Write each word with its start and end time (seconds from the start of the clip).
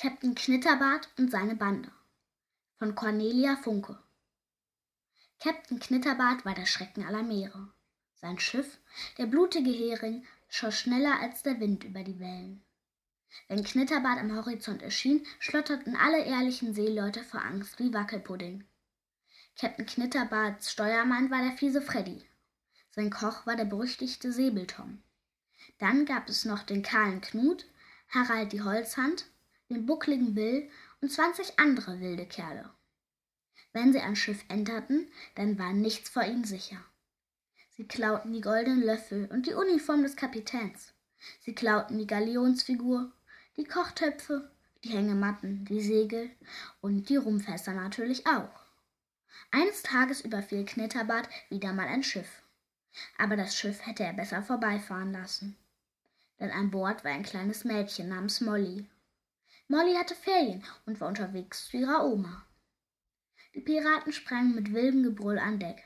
Captain 0.00 0.36
Knitterbart 0.36 1.08
und 1.18 1.28
seine 1.28 1.56
Bande 1.56 1.90
von 2.78 2.94
Cornelia 2.94 3.56
Funke 3.56 3.98
Captain 5.40 5.80
Knitterbart 5.80 6.44
war 6.44 6.54
der 6.54 6.66
Schrecken 6.66 7.04
aller 7.04 7.24
Meere. 7.24 7.72
Sein 8.14 8.38
Schiff, 8.38 8.78
der 9.18 9.26
blutige 9.26 9.72
Hering, 9.72 10.24
schoss 10.48 10.78
schneller 10.78 11.18
als 11.20 11.42
der 11.42 11.58
Wind 11.58 11.82
über 11.82 12.04
die 12.04 12.20
Wellen. 12.20 12.62
Wenn 13.48 13.64
Knitterbart 13.64 14.20
am 14.20 14.36
Horizont 14.36 14.82
erschien, 14.82 15.26
schlotterten 15.40 15.96
alle 15.96 16.24
ehrlichen 16.24 16.74
Seeleute 16.74 17.24
vor 17.24 17.42
Angst 17.42 17.80
wie 17.80 17.92
Wackelpudding. 17.92 18.68
Captain 19.58 19.84
Knitterbarts 19.86 20.70
Steuermann 20.70 21.28
war 21.32 21.42
der 21.42 21.56
fiese 21.56 21.82
Freddy. 21.82 22.24
Sein 22.90 23.10
Koch 23.10 23.46
war 23.46 23.56
der 23.56 23.64
berüchtigte 23.64 24.30
Säbeltom. 24.30 25.02
Dann 25.78 26.04
gab 26.04 26.28
es 26.28 26.44
noch 26.44 26.62
den 26.62 26.84
kahlen 26.84 27.20
Knut, 27.20 27.66
Harald 28.10 28.52
die 28.52 28.62
Holzhand, 28.62 29.26
den 29.68 29.86
buckligen 29.86 30.34
Bill 30.34 30.68
und 31.00 31.10
zwanzig 31.12 31.58
andere 31.58 32.00
wilde 32.00 32.26
Kerle. 32.26 32.70
Wenn 33.72 33.92
sie 33.92 34.00
ein 34.00 34.16
Schiff 34.16 34.44
enterten, 34.48 35.08
dann 35.34 35.58
war 35.58 35.72
nichts 35.72 36.08
vor 36.08 36.24
ihnen 36.24 36.44
sicher. 36.44 36.82
Sie 37.70 37.86
klauten 37.86 38.32
die 38.32 38.40
goldenen 38.40 38.82
Löffel 38.82 39.26
und 39.30 39.46
die 39.46 39.54
Uniform 39.54 40.02
des 40.02 40.16
Kapitäns. 40.16 40.94
Sie 41.40 41.54
klauten 41.54 41.98
die 41.98 42.06
Galionsfigur, 42.06 43.12
die 43.56 43.64
Kochtöpfe, 43.64 44.50
die 44.82 44.90
Hängematten, 44.90 45.64
die 45.64 45.80
Segel 45.80 46.30
und 46.80 47.08
die 47.08 47.16
Rumfässer 47.16 47.74
natürlich 47.74 48.26
auch. 48.26 48.64
Eines 49.50 49.82
Tages 49.82 50.20
überfiel 50.22 50.64
Knitterbart 50.64 51.28
wieder 51.50 51.72
mal 51.72 51.86
ein 51.86 52.02
Schiff. 52.02 52.42
Aber 53.16 53.36
das 53.36 53.54
Schiff 53.54 53.86
hätte 53.86 54.04
er 54.04 54.12
besser 54.12 54.42
vorbeifahren 54.42 55.12
lassen. 55.12 55.56
Denn 56.40 56.50
an 56.50 56.70
Bord 56.70 57.04
war 57.04 57.12
ein 57.12 57.22
kleines 57.22 57.64
Mädchen 57.64 58.08
namens 58.08 58.40
Molly. 58.40 58.86
Molly 59.70 59.94
hatte 59.96 60.14
Ferien 60.14 60.64
und 60.86 60.98
war 60.98 61.08
unterwegs 61.08 61.68
zu 61.68 61.76
ihrer 61.76 62.02
Oma. 62.02 62.46
Die 63.54 63.60
Piraten 63.60 64.14
sprangen 64.14 64.54
mit 64.54 64.72
wildem 64.72 65.02
Gebrüll 65.02 65.38
an 65.38 65.58
Deck. 65.60 65.84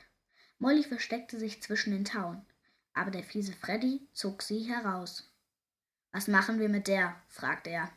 Molly 0.57 0.83
versteckte 0.83 1.37
sich 1.37 1.61
zwischen 1.61 1.91
den 1.91 2.05
Tauen, 2.05 2.45
aber 2.93 3.11
der 3.11 3.23
fiese 3.23 3.51
Freddy 3.51 4.07
zog 4.13 4.41
sie 4.41 4.61
heraus. 4.61 5.29
Was 6.13 6.29
machen 6.29 6.61
wir 6.61 6.69
mit 6.69 6.87
der? 6.87 7.21
fragte 7.27 7.71
er. 7.71 7.91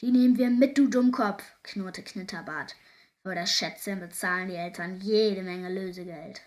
Die 0.00 0.12
nehmen 0.12 0.38
wir 0.38 0.48
mit, 0.48 0.78
du 0.78 0.86
Dummkopf, 0.86 1.42
knurrte 1.64 2.02
Knitterbart. 2.04 2.76
Für 3.22 3.34
das 3.34 3.50
Schätzchen 3.50 3.98
bezahlen 3.98 4.48
die 4.48 4.54
Eltern 4.54 5.00
jede 5.00 5.42
Menge 5.42 5.72
Lösegeld. 5.72 6.40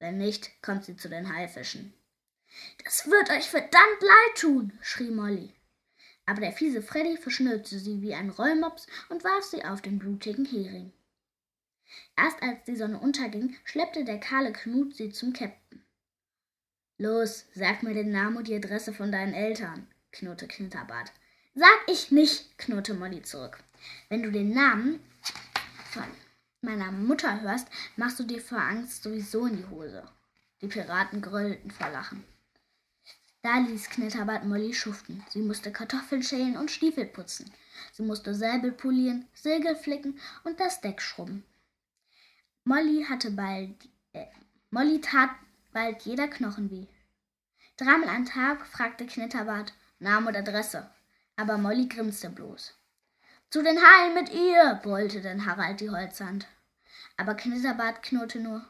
Wenn 0.00 0.18
nicht, 0.18 0.60
kommt 0.62 0.84
sie 0.84 0.96
zu 0.96 1.08
den 1.08 1.32
Haifischen. 1.32 1.94
Das 2.84 3.08
wird 3.08 3.30
euch 3.30 3.48
verdammt 3.48 4.00
leid 4.00 4.40
tun, 4.40 4.72
schrie 4.82 5.10
Molly 5.10 5.54
aber 6.30 6.40
der 6.40 6.52
fiese 6.52 6.80
Freddy 6.80 7.16
verschnürte 7.16 7.76
sie 7.80 8.02
wie 8.02 8.14
ein 8.14 8.30
Rollmops 8.30 8.86
und 9.08 9.24
warf 9.24 9.42
sie 9.42 9.64
auf 9.64 9.82
den 9.82 9.98
blutigen 9.98 10.44
Hering. 10.44 10.92
Erst 12.16 12.40
als 12.40 12.62
die 12.68 12.76
Sonne 12.76 13.00
unterging, 13.00 13.56
schleppte 13.64 14.04
der 14.04 14.20
kahle 14.20 14.52
Knut 14.52 14.94
sie 14.94 15.10
zum 15.10 15.32
Käpt'n. 15.32 15.80
Los, 16.98 17.46
sag 17.52 17.82
mir 17.82 17.94
den 17.94 18.12
Namen 18.12 18.36
und 18.36 18.46
die 18.46 18.54
Adresse 18.54 18.92
von 18.92 19.10
deinen 19.10 19.34
Eltern, 19.34 19.88
knurrte 20.12 20.46
Knitterbart. 20.46 21.10
Sag 21.56 21.80
ich 21.88 22.12
nicht, 22.12 22.56
knurrte 22.58 22.94
Molly 22.94 23.22
zurück. 23.22 23.58
Wenn 24.08 24.22
du 24.22 24.30
den 24.30 24.54
Namen 24.54 25.00
von 25.90 26.04
meiner 26.60 26.92
Mutter 26.92 27.40
hörst, 27.40 27.66
machst 27.96 28.20
du 28.20 28.24
dir 28.24 28.40
vor 28.40 28.60
Angst 28.60 29.02
sowieso 29.02 29.46
in 29.46 29.56
die 29.56 29.66
Hose. 29.66 30.06
Die 30.60 30.68
Piraten 30.68 31.22
gröllten 31.22 31.72
vor 31.72 31.90
Lachen. 31.90 32.22
Da 33.42 33.58
ließ 33.58 33.88
Knitterbart 33.88 34.44
Molly 34.44 34.74
schuften. 34.74 35.24
Sie 35.30 35.40
musste 35.40 35.72
Kartoffeln 35.72 36.22
schälen 36.22 36.56
und 36.56 36.70
Stiefel 36.70 37.06
putzen. 37.06 37.50
Sie 37.92 38.02
musste 38.02 38.34
Säbel 38.34 38.72
polieren, 38.72 39.26
Segel 39.32 39.74
flicken 39.76 40.18
und 40.44 40.60
das 40.60 40.80
Deck 40.82 41.00
schrubben. 41.00 41.44
Molly 42.64 43.06
hatte 43.08 43.30
bald, 43.30 43.88
äh, 44.12 44.26
Molly 44.70 45.00
tat 45.00 45.30
bald 45.72 46.02
jeder 46.02 46.28
Knochen 46.28 46.70
weh. 46.70 46.86
Dreimal 47.78 48.10
am 48.10 48.26
Tag 48.26 48.66
fragte 48.66 49.06
Knitterbart 49.06 49.72
Name 49.98 50.28
und 50.28 50.36
Adresse, 50.36 50.90
aber 51.36 51.56
Molly 51.56 51.88
grinste 51.88 52.28
bloß. 52.28 52.74
Zu 53.48 53.62
den 53.62 53.78
Haien 53.78 54.14
mit 54.14 54.32
ihr, 54.32 54.78
brüllte 54.82 55.22
dann 55.22 55.46
Harald 55.46 55.80
die 55.80 55.90
Holzhand. 55.90 56.46
Aber 57.16 57.34
Knitterbart 57.34 58.02
knurrte 58.02 58.38
nur, 58.38 58.64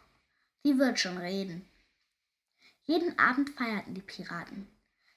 sie 0.62 0.78
wird 0.78 0.98
schon 0.98 1.18
reden. 1.18 1.69
Jeden 2.84 3.18
Abend 3.18 3.50
feierten 3.50 3.94
die 3.94 4.02
Piraten. 4.02 4.66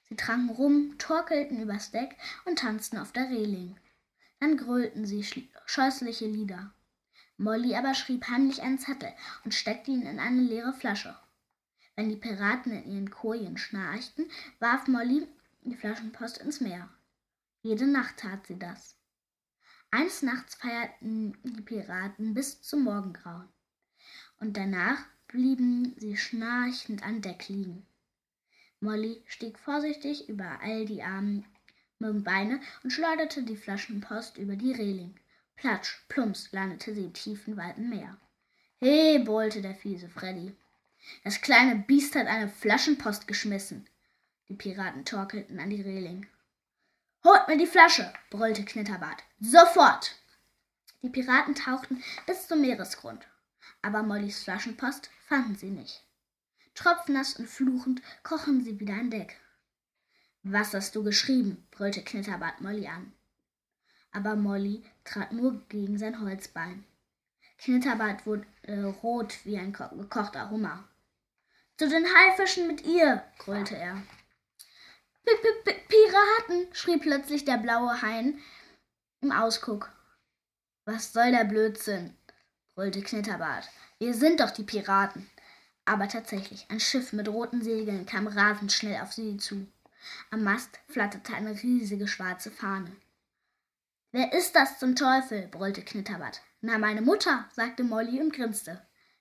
Sie 0.08 0.16
tranken 0.16 0.50
rum, 0.50 0.98
torkelten 0.98 1.60
übers 1.60 1.90
Deck 1.90 2.16
und 2.44 2.58
tanzten 2.58 2.98
auf 2.98 3.12
der 3.12 3.28
Reling. 3.30 3.76
Dann 4.40 4.56
grölten 4.56 5.06
sie 5.06 5.26
scheußliche 5.66 6.26
Lieder. 6.26 6.72
Molly 7.36 7.74
aber 7.74 7.94
schrieb 7.94 8.28
heimlich 8.28 8.62
einen 8.62 8.78
Zettel 8.78 9.12
und 9.44 9.54
steckte 9.54 9.90
ihn 9.90 10.02
in 10.02 10.20
eine 10.20 10.42
leere 10.42 10.72
Flasche. 10.72 11.18
Wenn 11.96 12.08
die 12.08 12.16
Piraten 12.16 12.72
in 12.72 12.90
ihren 12.90 13.10
Kojen 13.10 13.56
schnarchten, 13.56 14.30
warf 14.58 14.86
Molly 14.86 15.26
die 15.62 15.76
Flaschenpost 15.76 16.38
ins 16.38 16.60
Meer. 16.60 16.88
Jede 17.62 17.86
Nacht 17.86 18.18
tat 18.18 18.46
sie 18.46 18.58
das. 18.58 18.98
Eines 19.90 20.22
Nachts 20.22 20.56
feierten 20.56 21.38
die 21.42 21.62
Piraten 21.62 22.34
bis 22.34 22.60
zum 22.62 22.84
Morgengrauen. 22.84 23.48
Und 24.38 24.56
danach 24.56 24.98
blieben 25.34 25.96
sie 25.98 26.16
schnarchend 26.16 27.02
an 27.02 27.20
Deck 27.20 27.48
liegen. 27.48 27.84
Molly 28.78 29.20
stieg 29.26 29.58
vorsichtig 29.58 30.28
über 30.28 30.60
all 30.62 30.86
die 30.86 31.02
armen 31.02 31.44
Beine 31.98 32.60
und 32.84 32.92
schleuderte 32.92 33.42
die 33.42 33.56
Flaschenpost 33.56 34.38
über 34.38 34.54
die 34.54 34.70
Reling. 34.70 35.18
Platsch, 35.56 36.04
plumps 36.08 36.52
landete 36.52 36.94
sie 36.94 37.06
im 37.06 37.12
tiefen, 37.14 37.56
weiten 37.56 37.88
Meer. 37.88 38.16
He, 38.78 39.18
brüllte 39.18 39.60
der 39.60 39.74
fiese 39.74 40.08
Freddy. 40.08 40.54
Das 41.24 41.40
kleine 41.40 41.76
Biest 41.76 42.14
hat 42.14 42.28
eine 42.28 42.48
Flaschenpost 42.48 43.26
geschmissen. 43.26 43.88
Die 44.48 44.54
Piraten 44.54 45.04
torkelten 45.04 45.58
an 45.58 45.70
die 45.70 45.82
Reling. 45.82 46.28
Holt 47.24 47.48
mir 47.48 47.56
die 47.56 47.66
Flasche, 47.66 48.12
brüllte 48.30 48.64
Knitterbart. 48.64 49.24
Sofort! 49.40 50.14
Die 51.02 51.08
Piraten 51.10 51.56
tauchten 51.56 52.04
bis 52.24 52.46
zum 52.46 52.60
Meeresgrund 52.60 53.26
aber 53.84 54.02
Mollys 54.02 54.42
Flaschenpost 54.42 55.10
fanden 55.34 55.56
sie 55.56 55.70
nicht. 55.70 56.04
Tropfnass 56.76 57.34
und 57.40 57.48
fluchend 57.48 58.00
krochen 58.22 58.62
sie 58.62 58.78
wieder 58.78 58.94
an 58.94 59.10
Deck. 59.10 59.40
Was 60.44 60.74
hast 60.74 60.94
du 60.94 61.02
geschrieben? 61.02 61.66
brüllte 61.72 62.04
Knitterbart 62.04 62.60
Molly 62.60 62.86
an. 62.86 63.12
Aber 64.12 64.36
Molly 64.36 64.84
trat 65.02 65.32
nur 65.32 65.60
gegen 65.68 65.98
sein 65.98 66.20
Holzbein. 66.20 66.84
Knitterbart 67.58 68.26
wurde 68.26 68.46
äh, 68.62 68.80
rot 68.82 69.44
wie 69.44 69.58
ein 69.58 69.72
gekochter 69.72 70.50
Hummer. 70.50 70.88
Zu 71.78 71.88
den 71.88 72.06
Haifischen 72.06 72.68
mit 72.68 72.86
ihr, 72.86 73.24
grölte 73.38 73.76
er. 73.76 74.00
P 75.24 75.30
-P 75.32 75.64
-P 75.64 75.74
Piraten, 75.88 76.72
schrie 76.72 76.98
plötzlich 76.98 77.44
der 77.44 77.56
blaue 77.56 78.02
Hain 78.02 78.38
im 79.20 79.32
Ausguck. 79.32 79.90
Was 80.84 81.12
soll 81.12 81.32
der 81.32 81.44
Blödsinn? 81.44 82.16
Brüllte 82.74 83.02
Knitterbart. 83.02 83.68
Wir 83.98 84.14
sind 84.14 84.40
doch 84.40 84.50
die 84.50 84.64
Piraten. 84.64 85.28
Aber 85.84 86.08
tatsächlich, 86.08 86.66
ein 86.70 86.80
Schiff 86.80 87.12
mit 87.12 87.28
roten 87.28 87.62
Segeln 87.62 88.06
kam 88.06 88.26
rasend 88.26 88.72
schnell 88.72 89.00
auf 89.02 89.12
sie 89.12 89.36
zu. 89.36 89.66
Am 90.30 90.42
Mast 90.42 90.80
flatterte 90.88 91.34
eine 91.34 91.62
riesige 91.62 92.08
schwarze 92.08 92.50
Fahne. 92.50 92.92
Wer 94.12 94.32
ist 94.32 94.54
das 94.54 94.78
zum 94.78 94.96
Teufel? 94.96 95.48
brüllte 95.48 95.82
Knitterbart. 95.82 96.40
Na, 96.60 96.78
meine 96.78 97.02
Mutter, 97.02 97.48
sagte 97.52 97.84
Molly 97.84 98.20
und 98.20 98.32
grinste. 98.32 98.80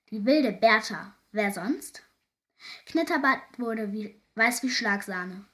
Die 0.09 0.25
wilde 0.25 0.51
Bertha. 0.51 1.15
Wer 1.31 1.51
sonst? 1.51 2.03
Knitterbart 2.85 3.41
wurde 3.57 3.91
wie, 3.91 4.21
weiß 4.35 4.63
wie 4.63 4.69
Schlagsahne. 4.69 5.45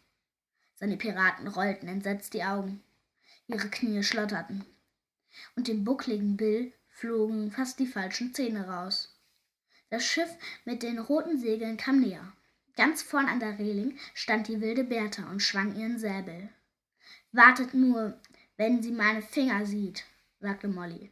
Seine 0.76 0.98
Piraten 0.98 1.48
rollten 1.48 1.88
entsetzt 1.88 2.34
die 2.34 2.44
Augen. 2.44 2.84
Ihre 3.48 3.70
Knie 3.70 4.04
schlotterten. 4.04 4.66
Und 5.56 5.68
dem 5.68 5.84
buckligen 5.84 6.38
Bill 6.38 6.74
flogen 7.00 7.50
fast 7.52 7.80
die 7.80 7.88
falschen 7.88 8.34
Zähne 8.34 8.68
raus. 8.68 9.18
Das 9.90 10.06
Schiff 10.06 10.30
mit 10.66 10.84
den 10.84 11.00
roten 11.00 11.40
Segeln 11.40 11.78
kam 11.78 12.02
näher. 12.02 12.34
Ganz 12.76 13.02
vorn 13.02 13.28
an 13.28 13.40
der 13.40 13.58
Reling 13.58 13.98
stand 14.14 14.50
die 14.50 14.60
wilde 14.60 14.84
Bertha 14.84 15.30
und 15.32 15.42
schwang 15.42 15.76
ihren 15.76 15.98
Säbel. 15.98 16.50
Wartet 17.32 17.74
nur, 17.74 18.20
wenn 18.58 18.84
sie 18.84 18.92
meine 18.92 19.22
Finger 19.22 19.66
sieht, 19.66 20.04
sagte 20.42 20.68
Molly. 20.68 21.12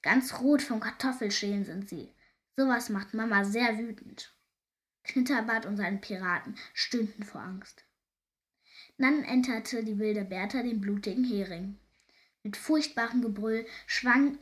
Ganz 0.00 0.40
rot 0.40 0.62
vom 0.62 0.80
Kartoffelschälen 0.80 1.66
sind 1.66 1.88
sie. 1.88 2.14
Sowas 2.56 2.88
macht 2.88 3.12
Mama 3.12 3.44
sehr 3.44 3.78
wütend. 3.78 4.32
Knitterbart 5.04 5.66
und 5.66 5.76
seine 5.76 5.98
Piraten 5.98 6.56
stöhnten 6.72 7.24
vor 7.24 7.42
Angst. 7.42 7.84
Dann 8.96 9.22
enterte 9.22 9.84
die 9.84 9.98
wilde 9.98 10.24
Bertha 10.24 10.62
den 10.62 10.80
blutigen 10.80 11.24
Hering. 11.24 11.78
Mit 12.42 12.56
furchtbarem 12.56 13.20
Gebrüll 13.20 13.66
schwang 13.86 14.38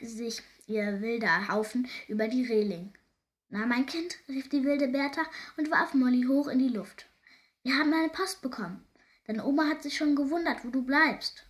sich 0.00 0.42
ihr 0.66 1.00
wilder 1.00 1.48
Haufen 1.48 1.88
über 2.08 2.28
die 2.28 2.44
Reling. 2.44 2.92
Na, 3.48 3.66
mein 3.66 3.86
Kind, 3.86 4.16
rief 4.28 4.48
die 4.48 4.64
wilde 4.64 4.88
Bertha 4.88 5.22
und 5.56 5.70
warf 5.70 5.94
Molly 5.94 6.24
hoch 6.24 6.48
in 6.48 6.58
die 6.58 6.74
Luft. 6.74 7.06
Wir 7.62 7.74
haben 7.74 7.92
eine 7.92 8.08
Post 8.08 8.42
bekommen. 8.42 8.84
Deine 9.26 9.44
Oma 9.44 9.68
hat 9.68 9.82
sich 9.82 9.96
schon 9.96 10.16
gewundert, 10.16 10.64
wo 10.64 10.70
du 10.70 10.82
bleibst. 10.82 11.46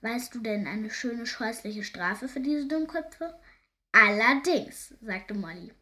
Weißt 0.00 0.34
du 0.34 0.40
denn 0.40 0.66
eine 0.66 0.90
schöne 0.90 1.26
scheußliche 1.26 1.84
Strafe 1.84 2.28
für 2.28 2.40
diese 2.40 2.66
Dummköpfe? 2.66 3.38
Allerdings, 3.92 4.94
sagte 5.00 5.34
Molly. 5.34 5.72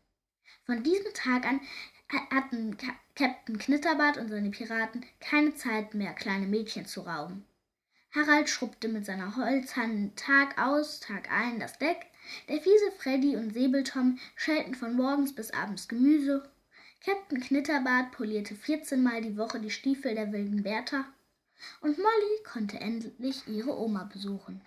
Von 0.64 0.82
diesem 0.82 1.12
Tag 1.14 1.46
an 1.46 1.60
hatten 2.30 2.76
Captain 3.14 3.58
Knitterbart 3.58 4.16
und 4.16 4.28
seine 4.28 4.50
Piraten 4.50 5.04
keine 5.20 5.54
Zeit 5.54 5.94
mehr, 5.94 6.14
kleine 6.14 6.46
Mädchen 6.46 6.86
zu 6.86 7.02
rauben. 7.02 7.46
Harald 8.14 8.48
schrubbte 8.48 8.88
mit 8.88 9.04
seiner 9.04 9.36
Holzhand 9.36 10.16
Tag 10.16 10.58
aus, 10.58 11.00
Tag 11.00 11.30
ein 11.30 11.60
das 11.60 11.78
Deck, 11.78 12.06
der 12.48 12.60
fiese 12.60 12.90
Freddy 12.96 13.36
und 13.36 13.52
Säbeltom 13.52 14.18
schälten 14.34 14.74
von 14.74 14.94
morgens 14.94 15.34
bis 15.34 15.50
abends 15.50 15.88
Gemüse, 15.88 16.50
Captain 17.04 17.40
Knitterbart 17.40 18.12
polierte 18.12 18.54
vierzehnmal 18.54 19.20
die 19.20 19.36
Woche 19.36 19.60
die 19.60 19.70
Stiefel 19.70 20.14
der 20.14 20.32
wilden 20.32 20.62
Bertha, 20.62 21.04
und 21.80 21.98
Molly 21.98 22.42
konnte 22.44 22.80
endlich 22.80 23.46
ihre 23.46 23.78
Oma 23.78 24.04
besuchen. 24.04 24.62